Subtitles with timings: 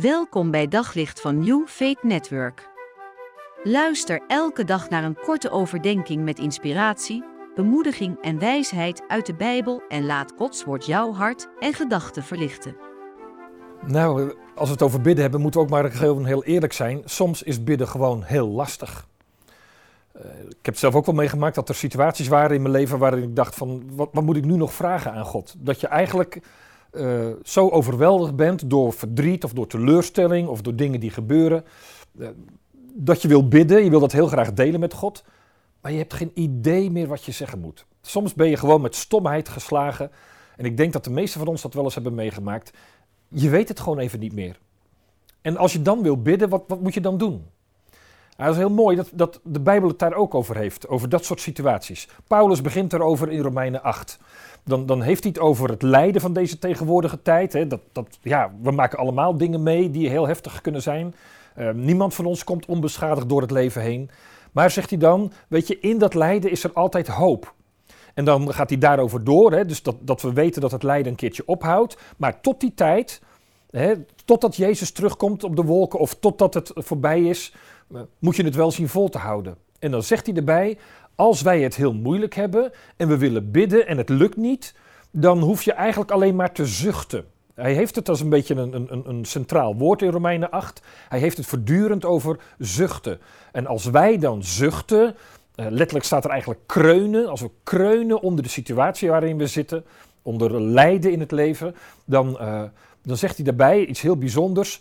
[0.00, 2.68] Welkom bij Daglicht van New Faith Network.
[3.62, 7.24] Luister elke dag naar een korte overdenking met inspiratie,
[7.54, 12.76] bemoediging en wijsheid uit de Bijbel en laat Gods woord jouw hart en gedachten verlichten.
[13.86, 15.92] Nou, als we het over bidden hebben, moeten we ook maar
[16.24, 17.02] heel eerlijk zijn.
[17.04, 19.06] Soms is bidden gewoon heel lastig.
[20.16, 23.22] Uh, ik heb zelf ook wel meegemaakt dat er situaties waren in mijn leven waarin
[23.22, 25.54] ik dacht van, wat, wat moet ik nu nog vragen aan God?
[25.58, 26.40] Dat je eigenlijk
[26.92, 31.64] uh, zo overweldigd bent door verdriet of door teleurstelling of door dingen die gebeuren,
[32.18, 32.28] uh,
[32.94, 35.24] dat je wil bidden, je wil dat heel graag delen met God,
[35.80, 37.86] maar je hebt geen idee meer wat je zeggen moet.
[38.02, 40.10] Soms ben je gewoon met stomheid geslagen
[40.56, 42.70] en ik denk dat de meesten van ons dat wel eens hebben meegemaakt.
[43.28, 44.58] Je weet het gewoon even niet meer.
[45.40, 47.44] En als je dan wil bidden, wat, wat moet je dan doen?
[48.36, 51.08] Nou, dat is heel mooi dat, dat de Bijbel het daar ook over heeft, over
[51.08, 52.08] dat soort situaties.
[52.26, 54.18] Paulus begint erover in Romeinen 8
[54.66, 57.52] dan, dan heeft hij het over het lijden van deze tegenwoordige tijd.
[57.52, 57.66] Hè.
[57.66, 61.14] Dat, dat, ja, we maken allemaal dingen mee die heel heftig kunnen zijn.
[61.58, 64.10] Uh, niemand van ons komt onbeschadigd door het leven heen.
[64.52, 67.54] Maar zegt hij dan, weet je, in dat lijden is er altijd hoop.
[68.14, 71.10] En dan gaat hij daarover door, hè, dus dat, dat we weten dat het lijden
[71.10, 71.96] een keertje ophoudt.
[72.16, 73.22] Maar tot die tijd,
[73.70, 77.54] hè, totdat Jezus terugkomt op de wolken of totdat het voorbij is,
[78.18, 79.56] moet je het wel zien vol te houden.
[79.78, 80.78] En dan zegt hij erbij,
[81.14, 84.74] als wij het heel moeilijk hebben en we willen bidden en het lukt niet,
[85.10, 87.24] dan hoef je eigenlijk alleen maar te zuchten.
[87.54, 90.82] Hij heeft het als een beetje een, een, een centraal woord in Romeinen 8.
[91.08, 93.20] Hij heeft het voortdurend over zuchten.
[93.52, 95.14] En als wij dan zuchten,
[95.56, 99.84] uh, letterlijk staat er eigenlijk kreunen, als we kreunen onder de situatie waarin we zitten,
[100.22, 102.62] onder lijden in het leven, dan, uh,
[103.02, 104.80] dan zegt hij daarbij iets heel bijzonders.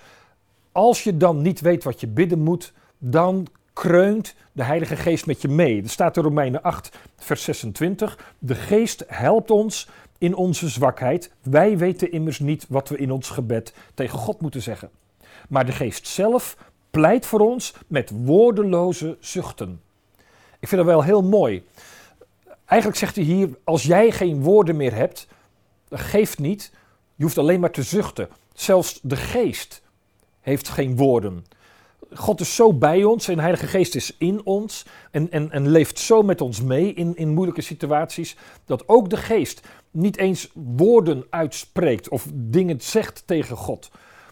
[0.71, 5.41] Als je dan niet weet wat je bidden moet, dan kreunt de Heilige Geest met
[5.41, 5.83] je mee.
[5.83, 8.33] Er staat in Romeinen 8, vers 26.
[8.39, 11.31] De Geest helpt ons in onze zwakheid.
[11.41, 14.89] Wij weten immers niet wat we in ons gebed tegen God moeten zeggen.
[15.49, 16.57] Maar de Geest zelf
[16.91, 19.81] pleit voor ons met woordeloze zuchten.
[20.59, 21.63] Ik vind dat wel heel mooi.
[22.65, 25.27] Eigenlijk zegt hij hier: als jij geen woorden meer hebt,
[25.87, 26.71] dat geeft niet.
[27.15, 28.29] Je hoeft alleen maar te zuchten.
[28.53, 29.81] Zelfs de Geest
[30.41, 31.45] heeft geen woorden.
[32.17, 35.69] God is zo bij ons en de Heilige Geest is in ons en, en, en
[35.69, 40.49] leeft zo met ons mee in, in moeilijke situaties, dat ook de Geest niet eens
[40.53, 43.91] woorden uitspreekt of dingen zegt tegen God,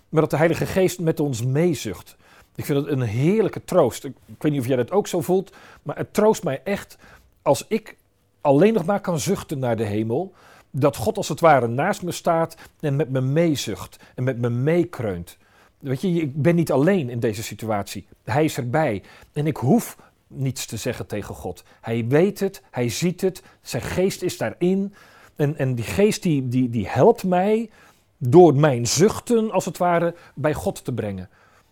[0.10, 2.16] maar dat de Heilige Geest met ons meezucht.
[2.56, 4.04] Ik vind het een heerlijke troost.
[4.04, 6.98] Ik, ik weet niet of jij dat ook zo voelt, maar het troost mij echt
[7.42, 7.98] als ik
[8.42, 10.34] alleen nog maar kan zuchten naar de hemel,
[10.72, 14.50] dat God als het ware naast me staat en met me meezucht en met me
[14.50, 15.38] meekreunt.
[15.84, 18.08] Weet je, ik ben niet alleen in deze situatie.
[18.24, 19.04] Hij is erbij.
[19.34, 21.64] En ik hoef niets te zeggen tegen God.
[21.82, 24.94] Hij weet het, hij ziet het, zijn geest is daarin.
[25.36, 27.70] En, en die geest die, die, die helpt mij
[28.18, 31.30] door mijn zuchten, als het ware, bij God te brengen.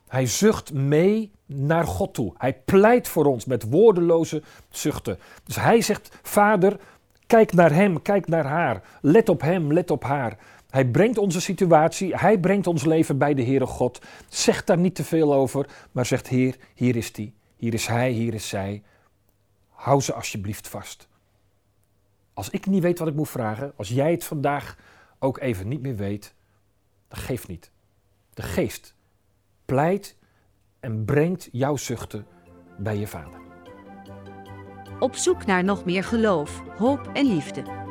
[0.07, 2.33] Hij zucht mee naar God toe.
[2.37, 5.17] Hij pleit voor ons met woordeloze zuchten.
[5.43, 6.79] Dus hij zegt: Vader,
[7.27, 8.83] kijk naar hem, kijk naar haar.
[9.01, 10.37] Let op hem, let op haar.
[10.71, 13.99] Hij brengt onze situatie, hij brengt ons leven bij de Heere God.
[14.29, 18.11] Zegt daar niet te veel over, maar zegt: Heer, hier is hij, hier is hij,
[18.11, 18.83] hier is zij.
[19.69, 21.07] Hou ze alsjeblieft vast.
[22.33, 24.77] Als ik niet weet wat ik moet vragen, als jij het vandaag
[25.19, 26.33] ook even niet meer weet,
[27.07, 27.71] dat geeft niet.
[28.33, 28.95] De geest
[29.65, 30.15] pleit
[30.79, 32.25] en brengt jouw zuchten
[32.77, 33.39] bij je vader.
[34.99, 37.90] Op zoek naar nog meer geloof, hoop en liefde.